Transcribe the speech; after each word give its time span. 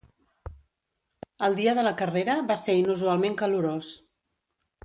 El 1.47 1.59
dia 1.59 1.75
de 1.79 1.85
la 1.89 1.93
carrera 2.01 2.39
va 2.53 2.57
ser 2.65 2.77
inusualment 2.81 3.41
calorós. 3.43 3.93